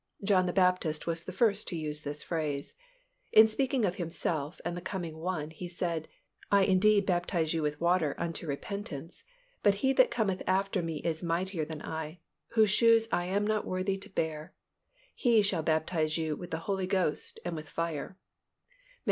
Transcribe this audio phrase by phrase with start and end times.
[0.23, 2.73] John the Baptist was the first to use this phrase.
[3.33, 6.07] In speaking of himself and the coming One he said,
[6.51, 9.23] "I indeed baptize you with water unto repentance:
[9.61, 12.19] but He that cometh after me is mightier than I,
[12.53, 14.55] whose shoes I am not worthy to bear:
[15.13, 18.17] He shall baptize you with the Holy Ghost and with fire" (Matt.